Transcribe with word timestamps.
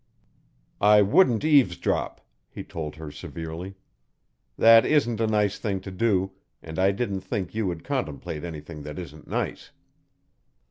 "I 0.81 1.03
wouldn't 1.03 1.45
eavesdrop," 1.45 2.21
he 2.49 2.63
told 2.63 2.95
her 2.95 3.11
severely. 3.11 3.75
"That 4.57 4.83
isn't 4.83 5.21
a 5.21 5.27
nice 5.27 5.59
thing 5.59 5.79
to 5.81 5.91
do, 5.91 6.31
and 6.63 6.79
I 6.79 6.89
didn't 6.89 7.21
think 7.21 7.53
you 7.53 7.67
would 7.67 7.83
contemplate 7.83 8.43
anything 8.43 8.81
that 8.81 8.97
isn't 8.97 9.27
nice." 9.27 9.69